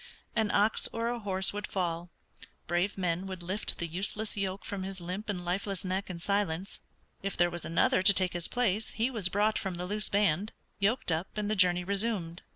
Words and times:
An 0.35 0.49
ox 0.49 0.89
or 0.91 1.09
a 1.09 1.19
horse 1.19 1.53
would 1.53 1.67
fall, 1.67 2.09
brave 2.65 2.97
men 2.97 3.27
would 3.27 3.43
lift 3.43 3.77
the 3.77 3.85
useless 3.85 4.35
yoke 4.35 4.65
from 4.65 4.81
his 4.81 4.99
limp 4.99 5.29
and 5.29 5.45
lifeless 5.45 5.85
neck 5.85 6.09
in 6.09 6.19
silence. 6.19 6.81
If 7.21 7.37
there 7.37 7.51
was 7.51 7.65
another 7.65 8.01
to 8.01 8.13
take 8.15 8.33
his 8.33 8.47
place 8.47 8.89
he 8.89 9.11
was 9.11 9.29
brought 9.29 9.59
from 9.59 9.75
the 9.75 9.85
loose 9.85 10.09
band, 10.09 10.53
yoked 10.79 11.11
up 11.11 11.37
and 11.37 11.51
the 11.51 11.55
journey 11.55 11.83
resumed. 11.83 12.41